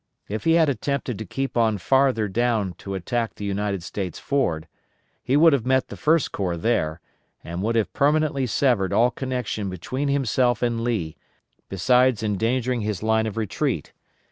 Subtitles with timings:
[0.27, 4.67] If he had attempted to keep on farther down to attack the United States Ford,
[5.21, 6.99] he would have met the First Corps there,
[7.43, 11.17] and would have permanently severed all connection between himself and Lee,
[11.69, 13.93] besides endangering his line of retreat.